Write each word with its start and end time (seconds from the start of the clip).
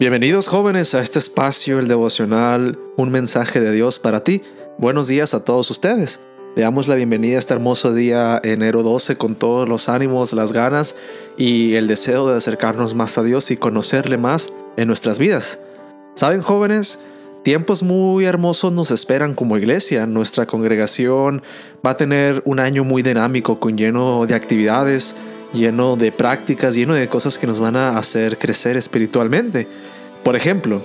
Bienvenidos 0.00 0.48
jóvenes 0.48 0.94
a 0.94 1.02
este 1.02 1.18
espacio, 1.18 1.78
el 1.78 1.86
devocional, 1.86 2.78
un 2.96 3.10
mensaje 3.10 3.60
de 3.60 3.70
Dios 3.70 3.98
para 3.98 4.24
ti. 4.24 4.40
Buenos 4.78 5.08
días 5.08 5.34
a 5.34 5.44
todos 5.44 5.70
ustedes. 5.70 6.22
Le 6.56 6.62
damos 6.62 6.88
la 6.88 6.94
bienvenida 6.94 7.36
a 7.36 7.38
este 7.38 7.52
hermoso 7.52 7.92
día, 7.92 8.40
enero 8.42 8.82
12, 8.82 9.16
con 9.16 9.34
todos 9.34 9.68
los 9.68 9.90
ánimos, 9.90 10.32
las 10.32 10.54
ganas 10.54 10.96
y 11.36 11.74
el 11.74 11.86
deseo 11.86 12.26
de 12.26 12.38
acercarnos 12.38 12.94
más 12.94 13.18
a 13.18 13.22
Dios 13.22 13.50
y 13.50 13.58
conocerle 13.58 14.16
más 14.16 14.54
en 14.78 14.86
nuestras 14.86 15.18
vidas. 15.18 15.58
¿Saben 16.14 16.40
jóvenes? 16.40 17.00
Tiempos 17.42 17.82
muy 17.82 18.24
hermosos 18.24 18.72
nos 18.72 18.90
esperan 18.92 19.34
como 19.34 19.58
iglesia. 19.58 20.06
Nuestra 20.06 20.46
congregación 20.46 21.42
va 21.86 21.90
a 21.90 21.96
tener 21.98 22.40
un 22.46 22.58
año 22.58 22.84
muy 22.84 23.02
dinámico, 23.02 23.60
con 23.60 23.76
lleno 23.76 24.24
de 24.24 24.34
actividades, 24.34 25.14
lleno 25.52 25.96
de 25.96 26.10
prácticas, 26.10 26.74
lleno 26.74 26.94
de 26.94 27.08
cosas 27.08 27.38
que 27.38 27.46
nos 27.46 27.60
van 27.60 27.76
a 27.76 27.98
hacer 27.98 28.38
crecer 28.38 28.78
espiritualmente. 28.78 29.66
Por 30.24 30.36
ejemplo, 30.36 30.82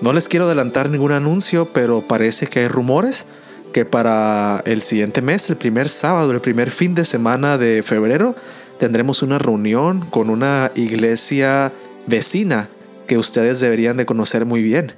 no 0.00 0.12
les 0.12 0.28
quiero 0.28 0.46
adelantar 0.46 0.90
ningún 0.90 1.12
anuncio, 1.12 1.68
pero 1.72 2.02
parece 2.06 2.46
que 2.46 2.60
hay 2.60 2.68
rumores 2.68 3.26
que 3.72 3.84
para 3.84 4.62
el 4.64 4.80
siguiente 4.80 5.22
mes, 5.22 5.50
el 5.50 5.56
primer 5.56 5.88
sábado, 5.88 6.30
el 6.32 6.40
primer 6.40 6.70
fin 6.70 6.94
de 6.94 7.04
semana 7.04 7.58
de 7.58 7.82
febrero, 7.82 8.34
tendremos 8.78 9.22
una 9.22 9.38
reunión 9.38 10.00
con 10.00 10.30
una 10.30 10.70
iglesia 10.74 11.72
vecina 12.06 12.68
que 13.06 13.18
ustedes 13.18 13.60
deberían 13.60 13.96
de 13.96 14.06
conocer 14.06 14.44
muy 14.44 14.62
bien. 14.62 14.92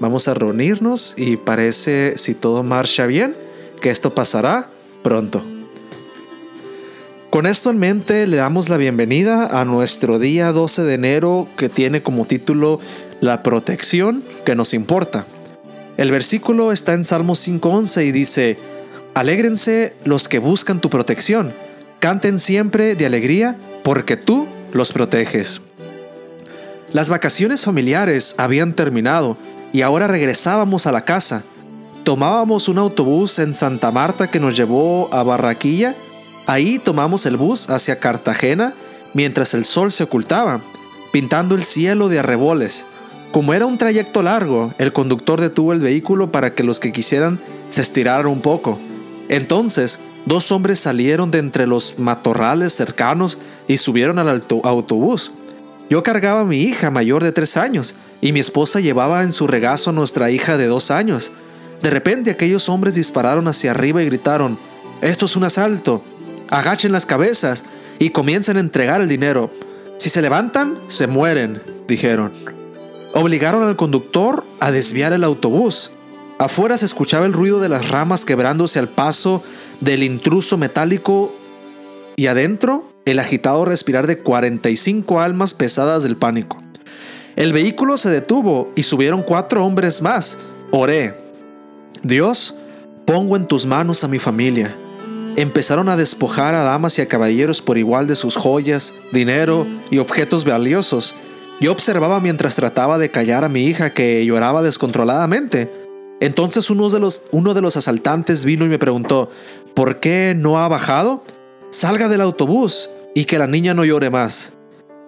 Vamos 0.00 0.28
a 0.28 0.34
reunirnos 0.34 1.14
y 1.16 1.36
parece, 1.36 2.16
si 2.16 2.34
todo 2.34 2.62
marcha 2.62 3.06
bien, 3.06 3.34
que 3.80 3.90
esto 3.90 4.14
pasará 4.14 4.68
pronto. 5.02 5.42
Con 7.34 7.46
esto 7.46 7.70
en 7.70 7.78
mente 7.78 8.28
le 8.28 8.36
damos 8.36 8.68
la 8.68 8.76
bienvenida 8.76 9.60
a 9.60 9.64
nuestro 9.64 10.20
día 10.20 10.52
12 10.52 10.82
de 10.82 10.94
enero 10.94 11.48
que 11.56 11.68
tiene 11.68 12.00
como 12.00 12.26
título 12.26 12.78
La 13.20 13.42
protección 13.42 14.22
que 14.44 14.54
nos 14.54 14.74
importa. 14.74 15.26
El 15.96 16.10
versículo 16.10 16.72
está 16.72 16.94
en 16.94 17.04
Salmo 17.04 17.34
5.11 17.34 18.06
y 18.06 18.12
dice, 18.12 18.58
Alégrense 19.14 19.94
los 20.04 20.28
que 20.28 20.38
buscan 20.38 20.80
tu 20.80 20.90
protección, 20.90 21.52
canten 22.00 22.38
siempre 22.38 22.96
de 22.96 23.06
alegría 23.06 23.56
porque 23.82 24.16
tú 24.16 24.46
los 24.72 24.92
proteges. 24.92 25.60
Las 26.92 27.08
vacaciones 27.08 27.64
familiares 27.64 28.34
habían 28.38 28.74
terminado 28.74 29.36
y 29.72 29.82
ahora 29.82 30.08
regresábamos 30.08 30.86
a 30.86 30.92
la 30.92 31.04
casa. 31.04 31.44
Tomábamos 32.02 32.68
un 32.68 32.78
autobús 32.78 33.38
en 33.38 33.54
Santa 33.54 33.90
Marta 33.90 34.30
que 34.30 34.40
nos 34.40 34.56
llevó 34.56 35.08
a 35.12 35.22
Barraquilla 35.22 35.94
Ahí 36.46 36.78
tomamos 36.78 37.24
el 37.24 37.38
bus 37.38 37.70
hacia 37.70 37.98
Cartagena 37.98 38.74
mientras 39.14 39.54
el 39.54 39.64
sol 39.64 39.92
se 39.92 40.04
ocultaba, 40.04 40.60
pintando 41.10 41.54
el 41.54 41.64
cielo 41.64 42.08
de 42.08 42.18
arreboles. 42.18 42.86
Como 43.34 43.52
era 43.52 43.66
un 43.66 43.78
trayecto 43.78 44.22
largo, 44.22 44.72
el 44.78 44.92
conductor 44.92 45.40
detuvo 45.40 45.72
el 45.72 45.80
vehículo 45.80 46.30
para 46.30 46.54
que 46.54 46.62
los 46.62 46.78
que 46.78 46.92
quisieran 46.92 47.40
se 47.68 47.80
estiraran 47.80 48.28
un 48.28 48.40
poco. 48.40 48.78
Entonces, 49.28 49.98
dos 50.24 50.52
hombres 50.52 50.78
salieron 50.78 51.32
de 51.32 51.40
entre 51.40 51.66
los 51.66 51.98
matorrales 51.98 52.74
cercanos 52.74 53.38
y 53.66 53.78
subieron 53.78 54.20
al 54.20 54.40
autobús. 54.62 55.32
Yo 55.90 56.04
cargaba 56.04 56.42
a 56.42 56.44
mi 56.44 56.58
hija 56.58 56.92
mayor 56.92 57.24
de 57.24 57.32
tres 57.32 57.56
años 57.56 57.96
y 58.20 58.30
mi 58.30 58.38
esposa 58.38 58.78
llevaba 58.78 59.24
en 59.24 59.32
su 59.32 59.48
regazo 59.48 59.90
a 59.90 59.94
nuestra 59.94 60.30
hija 60.30 60.56
de 60.56 60.68
dos 60.68 60.92
años. 60.92 61.32
De 61.82 61.90
repente 61.90 62.30
aquellos 62.30 62.68
hombres 62.68 62.94
dispararon 62.94 63.48
hacia 63.48 63.72
arriba 63.72 64.00
y 64.00 64.06
gritaron, 64.06 64.60
Esto 65.02 65.26
es 65.26 65.34
un 65.34 65.42
asalto 65.42 66.04
agachen 66.50 66.92
las 66.92 67.04
cabezas 67.04 67.64
y 67.98 68.10
comiencen 68.10 68.58
a 68.58 68.60
entregar 68.60 69.00
el 69.00 69.08
dinero. 69.08 69.50
Si 69.98 70.08
se 70.08 70.22
levantan, 70.22 70.78
se 70.86 71.08
mueren, 71.08 71.60
dijeron. 71.88 72.63
Obligaron 73.14 73.62
al 73.62 73.76
conductor 73.76 74.44
a 74.60 74.72
desviar 74.72 75.12
el 75.12 75.24
autobús. 75.24 75.92
Afuera 76.38 76.76
se 76.76 76.84
escuchaba 76.84 77.26
el 77.26 77.32
ruido 77.32 77.60
de 77.60 77.68
las 77.68 77.88
ramas 77.88 78.24
quebrándose 78.24 78.80
al 78.80 78.88
paso 78.88 79.42
del 79.80 80.02
intruso 80.02 80.58
metálico 80.58 81.32
y 82.16 82.26
adentro 82.26 82.84
el 83.04 83.20
agitado 83.20 83.64
respirar 83.64 84.08
de 84.08 84.18
45 84.18 85.20
almas 85.20 85.54
pesadas 85.54 86.02
del 86.02 86.16
pánico. 86.16 86.60
El 87.36 87.52
vehículo 87.52 87.96
se 87.96 88.10
detuvo 88.10 88.72
y 88.74 88.82
subieron 88.82 89.22
cuatro 89.22 89.64
hombres 89.64 90.02
más. 90.02 90.38
Oré. 90.72 91.14
Dios, 92.02 92.56
pongo 93.06 93.36
en 93.36 93.46
tus 93.46 93.64
manos 93.64 94.02
a 94.02 94.08
mi 94.08 94.18
familia 94.18 94.76
empezaron 95.36 95.88
a 95.88 95.96
despojar 95.96 96.54
a 96.54 96.62
damas 96.62 96.98
y 96.98 97.02
a 97.02 97.08
caballeros 97.08 97.62
por 97.62 97.78
igual 97.78 98.06
de 98.06 98.14
sus 98.14 98.36
joyas, 98.36 98.94
dinero 99.12 99.66
y 99.90 99.98
objetos 99.98 100.44
valiosos. 100.44 101.14
Yo 101.60 101.72
observaba 101.72 102.20
mientras 102.20 102.56
trataba 102.56 102.98
de 102.98 103.10
callar 103.10 103.44
a 103.44 103.48
mi 103.48 103.64
hija 103.64 103.90
que 103.90 104.24
lloraba 104.26 104.62
descontroladamente. 104.62 105.70
Entonces 106.20 106.68
uno 106.70 106.90
de 106.90 107.00
los, 107.00 107.24
uno 107.32 107.54
de 107.54 107.62
los 107.62 107.76
asaltantes 107.76 108.44
vino 108.44 108.64
y 108.64 108.68
me 108.68 108.78
preguntó, 108.78 109.30
¿por 109.74 110.00
qué 110.00 110.34
no 110.36 110.58
ha 110.58 110.68
bajado? 110.68 111.24
Salga 111.70 112.08
del 112.08 112.20
autobús 112.20 112.90
y 113.14 113.24
que 113.24 113.38
la 113.38 113.46
niña 113.46 113.74
no 113.74 113.84
llore 113.84 114.10
más. 114.10 114.52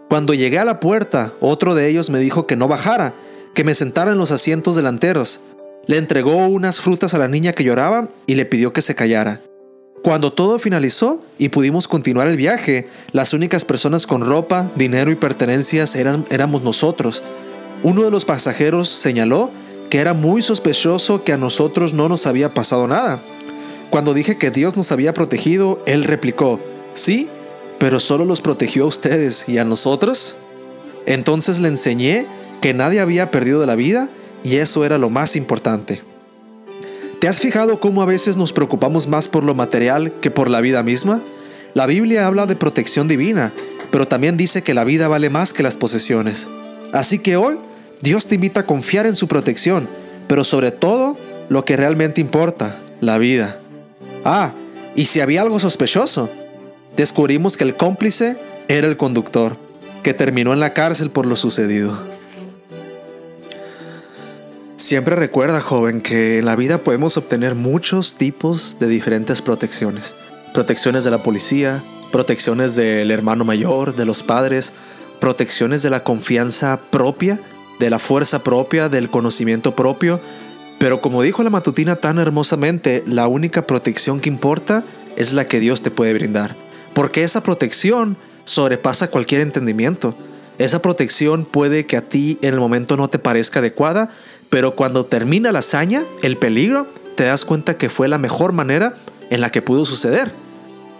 Cuando 0.08 0.34
llegué 0.34 0.58
a 0.58 0.64
la 0.64 0.80
puerta, 0.80 1.32
otro 1.40 1.74
de 1.74 1.88
ellos 1.88 2.10
me 2.10 2.20
dijo 2.20 2.46
que 2.46 2.56
no 2.56 2.68
bajara, 2.68 3.14
que 3.54 3.64
me 3.64 3.74
sentara 3.74 4.12
en 4.12 4.18
los 4.18 4.30
asientos 4.30 4.76
delanteros. 4.76 5.40
Le 5.86 5.98
entregó 5.98 6.46
unas 6.46 6.80
frutas 6.80 7.14
a 7.14 7.18
la 7.18 7.28
niña 7.28 7.52
que 7.52 7.64
lloraba 7.64 8.08
y 8.26 8.36
le 8.36 8.46
pidió 8.46 8.72
que 8.72 8.82
se 8.82 8.94
callara. 8.94 9.40
Cuando 10.02 10.32
todo 10.32 10.58
finalizó 10.58 11.22
y 11.38 11.48
pudimos 11.48 11.88
continuar 11.88 12.28
el 12.28 12.36
viaje, 12.36 12.88
las 13.12 13.32
únicas 13.32 13.64
personas 13.64 14.06
con 14.06 14.22
ropa, 14.22 14.70
dinero 14.76 15.10
y 15.10 15.16
pertenencias 15.16 15.96
eran, 15.96 16.24
éramos 16.30 16.62
nosotros. 16.62 17.22
Uno 17.82 18.02
de 18.02 18.10
los 18.10 18.24
pasajeros 18.24 18.88
señaló 18.88 19.50
que 19.90 19.98
era 19.98 20.14
muy 20.14 20.42
sospechoso 20.42 21.24
que 21.24 21.32
a 21.32 21.38
nosotros 21.38 21.92
no 21.92 22.08
nos 22.08 22.26
había 22.26 22.54
pasado 22.54 22.86
nada. 22.86 23.20
Cuando 23.90 24.14
dije 24.14 24.38
que 24.38 24.50
Dios 24.50 24.76
nos 24.76 24.92
había 24.92 25.14
protegido, 25.14 25.82
él 25.86 26.04
replicó, 26.04 26.60
sí, 26.92 27.28
pero 27.78 28.00
solo 28.00 28.24
los 28.24 28.40
protegió 28.40 28.84
a 28.84 28.88
ustedes 28.88 29.48
y 29.48 29.58
a 29.58 29.64
nosotros. 29.64 30.36
Entonces 31.06 31.60
le 31.60 31.68
enseñé 31.68 32.26
que 32.60 32.74
nadie 32.74 33.00
había 33.00 33.30
perdido 33.30 33.64
la 33.66 33.76
vida 33.76 34.08
y 34.42 34.56
eso 34.56 34.84
era 34.84 34.98
lo 34.98 35.10
más 35.10 35.36
importante. 35.36 36.02
¿Te 37.20 37.28
has 37.28 37.40
fijado 37.40 37.80
cómo 37.80 38.02
a 38.02 38.06
veces 38.06 38.36
nos 38.36 38.52
preocupamos 38.52 39.08
más 39.08 39.26
por 39.26 39.42
lo 39.42 39.54
material 39.54 40.12
que 40.20 40.30
por 40.30 40.50
la 40.50 40.60
vida 40.60 40.82
misma? 40.82 41.22
La 41.72 41.86
Biblia 41.86 42.26
habla 42.26 42.44
de 42.44 42.56
protección 42.56 43.08
divina, 43.08 43.54
pero 43.90 44.06
también 44.06 44.36
dice 44.36 44.62
que 44.62 44.74
la 44.74 44.84
vida 44.84 45.08
vale 45.08 45.30
más 45.30 45.54
que 45.54 45.62
las 45.62 45.78
posesiones. 45.78 46.48
Así 46.92 47.18
que 47.18 47.36
hoy 47.36 47.56
Dios 48.02 48.26
te 48.26 48.34
invita 48.34 48.60
a 48.60 48.66
confiar 48.66 49.06
en 49.06 49.14
su 49.14 49.28
protección, 49.28 49.88
pero 50.28 50.44
sobre 50.44 50.72
todo 50.72 51.16
lo 51.48 51.64
que 51.64 51.78
realmente 51.78 52.20
importa, 52.20 52.76
la 53.00 53.16
vida. 53.16 53.58
Ah, 54.24 54.52
y 54.94 55.06
si 55.06 55.20
había 55.20 55.40
algo 55.40 55.58
sospechoso, 55.58 56.28
descubrimos 56.98 57.56
que 57.56 57.64
el 57.64 57.76
cómplice 57.76 58.36
era 58.68 58.88
el 58.88 58.98
conductor, 58.98 59.56
que 60.02 60.12
terminó 60.12 60.52
en 60.52 60.60
la 60.60 60.74
cárcel 60.74 61.10
por 61.10 61.24
lo 61.24 61.36
sucedido. 61.36 61.96
Siempre 64.76 65.16
recuerda, 65.16 65.62
joven, 65.62 66.02
que 66.02 66.36
en 66.36 66.44
la 66.44 66.54
vida 66.54 66.76
podemos 66.76 67.16
obtener 67.16 67.54
muchos 67.54 68.16
tipos 68.16 68.76
de 68.78 68.88
diferentes 68.88 69.40
protecciones. 69.40 70.16
Protecciones 70.52 71.02
de 71.02 71.10
la 71.10 71.22
policía, 71.22 71.82
protecciones 72.12 72.76
del 72.76 73.10
hermano 73.10 73.46
mayor, 73.46 73.96
de 73.96 74.04
los 74.04 74.22
padres, 74.22 74.74
protecciones 75.18 75.82
de 75.82 75.88
la 75.88 76.04
confianza 76.04 76.78
propia, 76.90 77.40
de 77.80 77.88
la 77.88 77.98
fuerza 77.98 78.44
propia, 78.44 78.90
del 78.90 79.08
conocimiento 79.08 79.74
propio. 79.74 80.20
Pero 80.78 81.00
como 81.00 81.22
dijo 81.22 81.42
la 81.42 81.48
matutina 81.48 81.96
tan 81.96 82.18
hermosamente, 82.18 83.02
la 83.06 83.28
única 83.28 83.66
protección 83.66 84.20
que 84.20 84.28
importa 84.28 84.84
es 85.16 85.32
la 85.32 85.46
que 85.46 85.58
Dios 85.58 85.80
te 85.80 85.90
puede 85.90 86.12
brindar. 86.12 86.54
Porque 86.92 87.24
esa 87.24 87.42
protección 87.42 88.18
sobrepasa 88.44 89.08
cualquier 89.08 89.40
entendimiento. 89.40 90.14
Esa 90.58 90.80
protección 90.80 91.44
puede 91.44 91.84
que 91.84 91.98
a 91.98 92.02
ti 92.02 92.38
en 92.40 92.54
el 92.54 92.60
momento 92.60 92.96
no 92.96 93.08
te 93.08 93.18
parezca 93.18 93.58
adecuada, 93.58 94.10
pero 94.50 94.74
cuando 94.74 95.06
termina 95.06 95.52
la 95.52 95.60
hazaña, 95.60 96.04
el 96.22 96.36
peligro, 96.36 96.86
te 97.16 97.24
das 97.24 97.44
cuenta 97.44 97.76
que 97.76 97.88
fue 97.88 98.08
la 98.08 98.18
mejor 98.18 98.52
manera 98.52 98.94
en 99.30 99.40
la 99.40 99.50
que 99.50 99.62
pudo 99.62 99.84
suceder. 99.84 100.30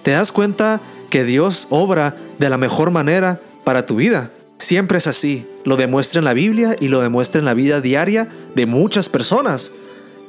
Te 0.02 0.12
das 0.12 0.32
cuenta 0.32 0.80
que 1.10 1.24
Dios 1.24 1.66
obra 1.70 2.16
de 2.38 2.50
la 2.50 2.58
mejor 2.58 2.90
manera 2.90 3.40
para 3.64 3.86
tu 3.86 3.96
vida. 3.96 4.30
Siempre 4.58 4.98
es 4.98 5.06
así. 5.06 5.46
Lo 5.64 5.76
demuestra 5.76 6.18
en 6.18 6.24
la 6.24 6.34
Biblia 6.34 6.76
y 6.80 6.88
lo 6.88 7.00
demuestra 7.00 7.38
en 7.38 7.44
la 7.44 7.54
vida 7.54 7.80
diaria 7.80 8.28
de 8.54 8.66
muchas 8.66 9.08
personas. 9.08 9.72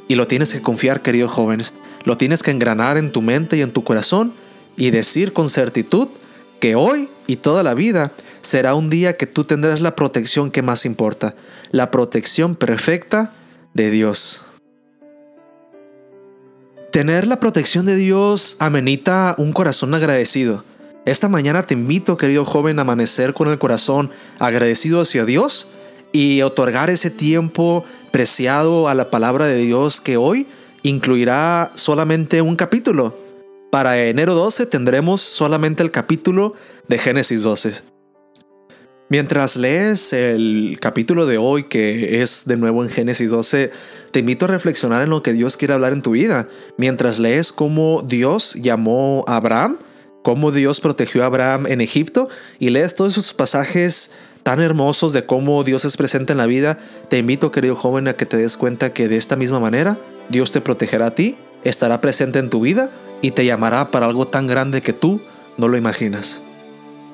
Y 0.07 0.15
lo 0.15 0.27
tienes 0.27 0.53
que 0.53 0.61
confiar, 0.61 1.01
queridos 1.01 1.31
jóvenes. 1.31 1.73
Lo 2.03 2.17
tienes 2.17 2.43
que 2.43 2.51
engranar 2.51 2.97
en 2.97 3.11
tu 3.11 3.21
mente 3.21 3.57
y 3.57 3.61
en 3.61 3.71
tu 3.71 3.83
corazón 3.83 4.33
y 4.75 4.91
decir 4.91 5.33
con 5.33 5.49
certitud 5.49 6.09
que 6.59 6.75
hoy 6.75 7.09
y 7.27 7.37
toda 7.37 7.63
la 7.63 7.73
vida 7.73 8.11
será 8.41 8.75
un 8.75 8.89
día 8.89 9.17
que 9.17 9.27
tú 9.27 9.43
tendrás 9.43 9.81
la 9.81 9.95
protección 9.95 10.51
que 10.51 10.61
más 10.61 10.85
importa, 10.85 11.35
la 11.71 11.91
protección 11.91 12.55
perfecta 12.55 13.33
de 13.73 13.91
Dios. 13.91 14.45
Tener 16.91 17.27
la 17.27 17.39
protección 17.39 17.85
de 17.85 17.95
Dios 17.95 18.55
amenita 18.59 19.35
un 19.37 19.53
corazón 19.53 19.93
agradecido. 19.93 20.63
Esta 21.05 21.29
mañana 21.29 21.65
te 21.65 21.73
invito, 21.73 22.17
querido 22.17 22.43
joven, 22.43 22.79
a 22.79 22.81
amanecer 22.81 23.33
con 23.33 23.49
el 23.49 23.59
corazón 23.59 24.09
agradecido 24.39 25.01
hacia 25.01 25.25
Dios 25.25 25.69
y 26.11 26.41
otorgar 26.41 26.89
ese 26.89 27.09
tiempo 27.09 27.85
preciado 28.11 28.87
a 28.87 28.95
la 28.95 29.09
palabra 29.09 29.45
de 29.45 29.57
Dios 29.57 30.01
que 30.01 30.17
hoy 30.17 30.47
incluirá 30.83 31.71
solamente 31.75 32.41
un 32.41 32.55
capítulo. 32.55 33.26
Para 33.77 34.03
enero 34.03 34.33
12 34.33 34.65
tendremos 34.65 35.21
solamente 35.21 35.83
el 35.83 35.91
capítulo 35.91 36.55
de 36.87 36.97
Génesis 36.97 37.43
12. 37.43 37.83
Mientras 39.07 39.55
lees 39.55 40.13
el 40.13 40.79
capítulo 40.81 41.27
de 41.27 41.37
hoy, 41.37 41.65
que 41.65 42.23
es 42.23 42.45
de 42.47 42.57
nuevo 42.57 42.83
en 42.83 42.89
Génesis 42.89 43.29
12, 43.29 43.69
te 44.09 44.19
invito 44.19 44.45
a 44.45 44.47
reflexionar 44.47 45.03
en 45.03 45.11
lo 45.11 45.21
que 45.21 45.31
Dios 45.31 45.57
quiere 45.57 45.75
hablar 45.75 45.93
en 45.93 46.01
tu 46.01 46.13
vida. 46.13 46.49
Mientras 46.77 47.19
lees 47.19 47.51
cómo 47.51 48.01
Dios 48.01 48.55
llamó 48.55 49.23
a 49.27 49.35
Abraham, 49.35 49.77
cómo 50.23 50.51
Dios 50.51 50.81
protegió 50.81 51.21
a 51.21 51.27
Abraham 51.27 51.67
en 51.67 51.79
Egipto, 51.79 52.29
y 52.57 52.71
lees 52.71 52.95
todos 52.95 53.13
esos 53.13 53.35
pasajes 53.35 54.09
tan 54.41 54.59
hermosos 54.59 55.13
de 55.13 55.27
cómo 55.27 55.63
Dios 55.63 55.85
es 55.85 55.97
presente 55.97 56.31
en 56.31 56.39
la 56.39 56.47
vida, 56.47 56.79
te 57.09 57.19
invito, 57.19 57.51
querido 57.51 57.75
joven, 57.75 58.07
a 58.07 58.13
que 58.13 58.25
te 58.25 58.37
des 58.37 58.57
cuenta 58.57 58.91
que 58.91 59.07
de 59.07 59.17
esta 59.17 59.35
misma 59.35 59.59
manera 59.59 59.99
Dios 60.29 60.51
te 60.51 60.61
protegerá 60.61 61.05
a 61.05 61.13
ti, 61.13 61.37
estará 61.63 62.01
presente 62.01 62.39
en 62.39 62.49
tu 62.49 62.61
vida 62.61 62.89
y 63.21 63.31
te 63.31 63.45
llamará 63.45 63.91
para 63.91 64.05
algo 64.05 64.27
tan 64.27 64.47
grande 64.47 64.81
que 64.81 64.93
tú 64.93 65.21
no 65.57 65.67
lo 65.67 65.77
imaginas. 65.77 66.41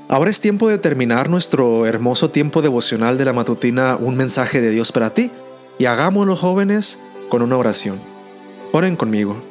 Ahora 0.10 0.30
es 0.30 0.42
tiempo 0.42 0.70
de 0.70 0.78
terminar 0.78 1.30
nuestro 1.30 1.86
hermoso 1.86 2.30
tiempo 2.30 2.62
devocional 2.62 3.18
de 3.18 3.26
la 3.26 3.34
matutina 3.34 3.98
Un 4.00 4.16
mensaje 4.16 4.62
de 4.62 4.70
Dios 4.70 4.92
para 4.92 5.10
ti. 5.10 5.32
Y 5.80 5.86
hagámoslo 5.86 6.36
jóvenes 6.36 7.00
con 7.30 7.42
una 7.42 7.58
oración. 7.58 8.00
Oren 8.74 8.96
conmigo. 8.96 9.42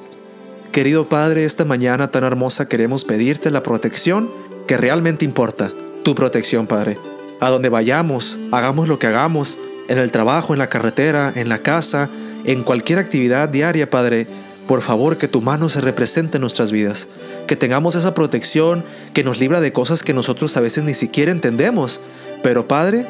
Querido 0.71 1.09
Padre, 1.09 1.45
esta 1.45 1.65
mañana 1.65 2.09
tan 2.09 2.25
hermosa 2.25 2.69
queremos 2.69 3.05
pedirte 3.05 3.51
la 3.51 3.63
protección 3.63 4.31
que 4.67 4.77
realmente 4.77 5.25
importa. 5.25 5.73
Tu 6.05 6.15
protección, 6.15 6.67
Padre. 6.67 6.97
A 7.41 7.51
donde 7.51 7.69
vayamos, 7.69 8.39
hagamos 8.53 8.89
lo 8.89 8.99
que 8.99 9.09
hagamos, 9.09 9.59
en 9.89 9.99
el 9.99 10.13
trabajo, 10.13 10.55
en 10.55 10.61
la 10.61 10.69
carretera, 10.69 11.33
en 11.35 11.49
la 11.49 11.59
casa, 11.59 12.09
en 12.45 12.63
cualquier 12.63 12.99
actividad 12.99 13.49
diaria, 13.49 13.91
Padre, 13.91 14.27
por 14.73 14.81
favor, 14.81 15.19
que 15.19 15.29
tu 15.29 15.43
mano 15.43 15.69
se 15.69 15.83
represente 15.83 16.39
en 16.39 16.41
nuestras 16.41 16.73
vidas, 16.73 17.09
que 17.47 17.57
tengamos 17.57 17.95
esa 17.95 18.15
protección 18.15 18.83
que 19.13 19.23
nos 19.23 19.39
libra 19.39 19.61
de 19.61 19.71
cosas 19.71 20.03
que 20.03 20.15
nosotros 20.15 20.57
a 20.57 20.63
veces 20.63 20.83
ni 20.83 20.95
siquiera 20.95 21.31
entendemos. 21.31 22.01
Pero 22.43 22.69
Padre, 22.69 23.05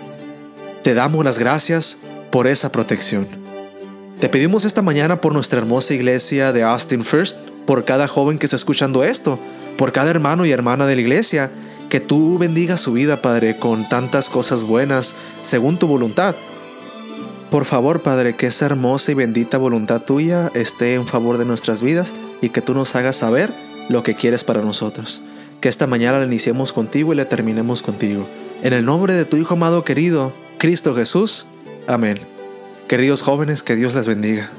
te 0.83 0.93
damos 0.93 1.25
las 1.25 1.39
gracias 1.39 1.99
por 2.33 2.49
esa 2.49 2.73
protección. 2.73 3.29
Te 4.19 4.29
pedimos 4.29 4.65
esta 4.65 4.83
mañana 4.83 5.21
por 5.21 5.35
nuestra 5.35 5.61
hermosa 5.61 5.95
iglesia 5.95 6.53
de 6.53 6.65
Austin 6.65 7.05
First, 7.05 7.37
por 7.65 7.85
cada 7.85 8.09
joven 8.09 8.41
que 8.41 8.47
está 8.47 8.57
escuchando 8.57 9.05
esto, 9.05 9.39
por 9.79 9.93
cada 9.93 10.11
hermano 10.11 10.45
y 10.45 10.51
hermana 10.51 10.89
de 10.89 10.97
la 10.97 11.03
iglesia, 11.03 11.53
que 11.89 12.01
tú 12.01 12.39
bendigas 12.39 12.81
su 12.81 12.93
vida, 12.95 13.23
Padre, 13.23 13.57
con 13.57 13.89
tantas 13.89 14.31
cosas 14.31 14.65
buenas, 14.65 15.15
según 15.43 15.79
tu 15.79 15.87
voluntad 15.87 16.35
por 17.53 17.67
favor, 17.67 18.01
Padre, 18.01 18.35
que 18.35 18.47
esa 18.47 18.65
hermosa 18.65 19.13
y 19.13 19.15
bendita 19.15 19.59
voluntad 19.59 20.01
tuya 20.01 20.51
esté 20.55 20.95
en 20.95 21.07
favor 21.07 21.37
de 21.37 21.45
nuestras 21.45 21.83
vidas 21.83 22.17
y 22.41 22.49
que 22.49 22.63
tú 22.63 22.73
nos 22.73 22.97
hagas 22.97 23.17
saber 23.17 23.53
lo 23.91 24.03
que 24.03 24.15
quieres 24.15 24.43
para 24.43 24.63
nosotros. 24.63 25.21
Que 25.61 25.69
esta 25.69 25.87
mañana 25.87 26.19
la 26.19 26.25
iniciemos 26.25 26.73
contigo 26.73 27.13
y 27.13 27.17
la 27.17 27.29
terminemos 27.29 27.83
contigo. 27.83 28.27
En 28.63 28.73
el 28.73 28.87
nombre 28.87 29.13
de 29.13 29.27
tu 29.27 29.37
Hijo 29.37 29.53
amado 29.53 29.85
querido, 29.85 30.33
Cristo 30.57 30.95
Jesús. 30.95 31.47
Amén. 31.87 32.19
Queridos 32.89 33.21
jóvenes, 33.21 33.63
que 33.63 33.77
Dios 33.77 33.95
les 33.95 34.09
bendiga. 34.09 34.51